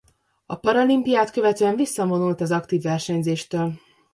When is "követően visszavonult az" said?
1.31-2.51